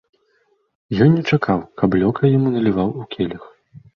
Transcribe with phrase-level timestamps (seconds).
[1.05, 3.43] Ён не чакаў, каб лёкай яму наліваў у келіх.